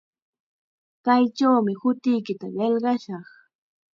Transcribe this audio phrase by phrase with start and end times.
[1.05, 3.27] Kaychawmi hutiykita qillqashaq.